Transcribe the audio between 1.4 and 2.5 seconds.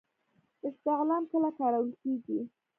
کارول کیږي؟